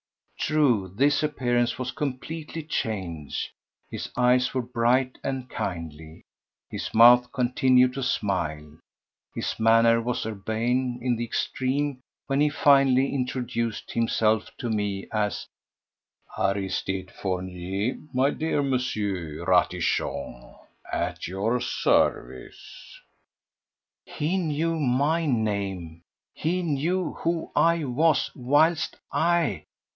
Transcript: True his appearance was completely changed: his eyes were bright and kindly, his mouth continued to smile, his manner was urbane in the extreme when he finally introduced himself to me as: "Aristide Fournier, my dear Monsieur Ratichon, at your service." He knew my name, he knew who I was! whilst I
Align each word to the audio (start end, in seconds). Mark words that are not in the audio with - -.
True 0.39 0.91
his 0.97 1.21
appearance 1.21 1.77
was 1.77 1.91
completely 1.91 2.63
changed: 2.63 3.51
his 3.91 4.09
eyes 4.17 4.51
were 4.55 4.63
bright 4.63 5.19
and 5.23 5.47
kindly, 5.47 6.23
his 6.71 6.91
mouth 6.95 7.31
continued 7.31 7.93
to 7.93 8.03
smile, 8.03 8.79
his 9.35 9.57
manner 9.59 10.01
was 10.01 10.25
urbane 10.25 10.97
in 11.03 11.15
the 11.15 11.23
extreme 11.23 12.01
when 12.25 12.41
he 12.41 12.49
finally 12.49 13.13
introduced 13.13 13.91
himself 13.91 14.49
to 14.57 14.69
me 14.71 15.07
as: 15.13 15.45
"Aristide 16.35 17.11
Fournier, 17.11 17.97
my 18.11 18.31
dear 18.31 18.63
Monsieur 18.63 19.45
Ratichon, 19.45 20.55
at 20.91 21.27
your 21.27 21.61
service." 21.61 22.99
He 24.05 24.37
knew 24.39 24.79
my 24.79 25.27
name, 25.27 26.01
he 26.33 26.63
knew 26.63 27.13
who 27.19 27.51
I 27.55 27.83
was! 27.83 28.31
whilst 28.35 28.97
I 29.13 29.65